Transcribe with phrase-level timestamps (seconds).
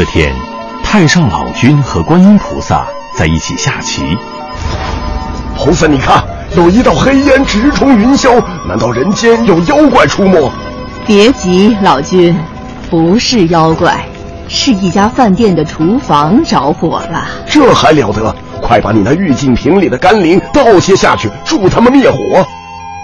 [0.00, 0.34] 这天，
[0.82, 4.16] 太上老君和观音菩萨在一起下棋。
[5.54, 6.24] 菩萨，你看，
[6.56, 10.50] 有一道黑烟直冲云霄，难道人间有妖怪出没？
[11.06, 12.34] 别急，老君，
[12.88, 14.02] 不是妖怪，
[14.48, 17.26] 是一家饭店的厨房着火了。
[17.46, 18.34] 这还了得！
[18.62, 22.18] 快把你那玉净瓶里的甘霖倒些下去，助他们灭火。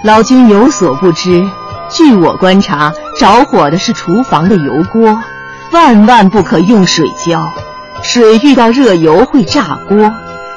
[0.02, 1.46] 老君有所不知，
[1.90, 2.90] 据我观察，
[3.20, 5.14] 着火的是厨房的油锅，
[5.72, 7.52] 万万不可用水浇，
[8.02, 10.12] 水遇到热油会炸锅，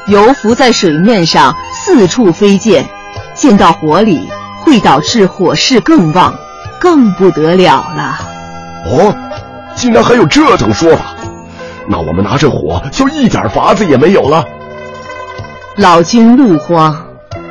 [0.07, 2.85] 油浮在水面上四处飞溅，
[3.33, 4.29] 溅到火里
[4.61, 6.33] 会导致火势更旺，
[6.79, 8.19] 更不得了了。
[8.85, 9.15] 哦，
[9.75, 11.15] 竟然还有这种说法！
[11.87, 14.45] 那我们拿着火就一点法子也没有了。
[15.75, 16.95] 老君怒慌。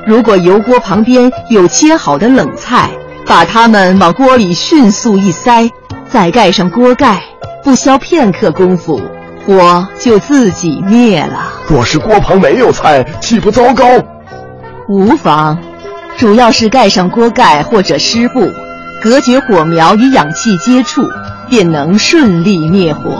[0.06, 2.88] 如果油锅旁边有切好的冷菜，
[3.26, 5.70] 把它们往锅里迅速一塞，
[6.08, 7.22] 再盖上锅盖，
[7.62, 9.00] 不消片刻功夫，
[9.44, 11.52] 火就自己灭了。
[11.68, 13.84] 若是锅旁没有菜，岂不糟糕？
[14.88, 15.58] 无妨，
[16.16, 18.48] 主要是盖上锅盖或者湿布，
[19.02, 21.02] 隔绝火苗与氧气接触，
[21.48, 23.10] 便能顺利灭火。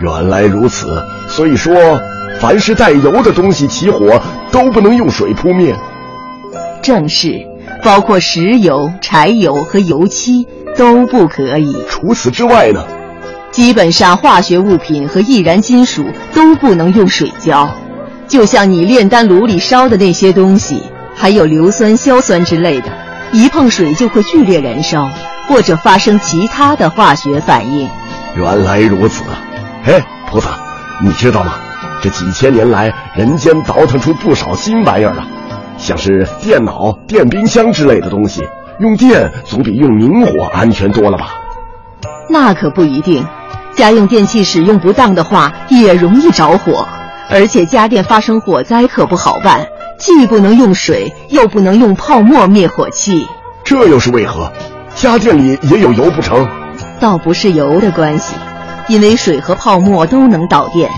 [0.00, 1.74] 原来如此，所以说，
[2.38, 5.74] 凡是带油的东西起火，都不能用水扑灭。
[6.82, 7.46] 正是，
[7.82, 11.76] 包括石油、柴油和油漆都不可以。
[11.88, 12.84] 除此之外呢？
[13.52, 17.70] 基本上化学物品和易燃金属都不能用水浇。
[18.26, 20.82] 就像你炼丹炉里烧的那些东西，
[21.14, 22.90] 还有硫酸、硝酸之类的，
[23.30, 25.06] 一碰水就会剧烈燃烧，
[25.46, 27.88] 或者发生其他的化学反应。
[28.34, 29.22] 原来如此。
[29.84, 30.58] 嘿，菩萨，
[31.04, 31.52] 你知道吗？
[32.00, 35.24] 这几千年来，人间倒腾出不少新玩意儿了。
[35.76, 38.42] 像是电脑、电冰箱之类的东西，
[38.80, 41.34] 用电总比用明火安全多了吧？
[42.30, 43.26] 那可不一定，
[43.74, 46.86] 家用电器使用不当的话，也容易着火。
[47.28, 49.66] 而且家电发生火灾可不好办，
[49.98, 53.26] 既不能用水，又不能用泡沫灭火器。
[53.64, 54.52] 这又是为何？
[54.94, 56.46] 家电里也有油不成？
[57.00, 58.34] 倒不是油的关系，
[58.88, 60.90] 因为水和泡沫都能导电。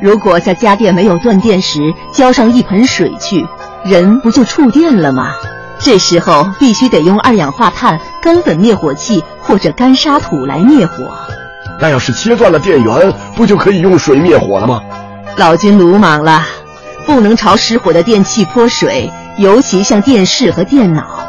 [0.00, 1.80] 如果在家电没有断电时
[2.12, 3.46] 浇上一盆水去。
[3.82, 5.30] 人不就触电了吗？
[5.78, 10.94] 这时候必须得用二氧化碳、干粉灭火器或者干沙土来灭火。
[11.80, 14.82] 那要是切断了电源，不就可以用水灭火了吗？
[15.36, 16.42] 老君鲁莽了，
[17.06, 21.20] 不能朝失火的电器泼水，尤其像电视和电脑，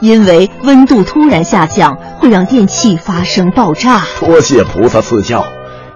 [0.00, 4.02] 因为温度突然下降会让电器发生爆炸。
[4.18, 5.44] 多谢菩萨赐教。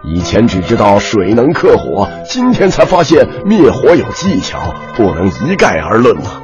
[0.06, 6.43] 以前只知道水能克火，今天才发现灭火有技巧，不能一概而论呐。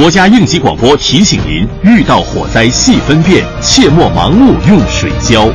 [0.00, 5.52] 国家应急广播提醒您：遇到火灾细分辨，切莫盲目用水浇。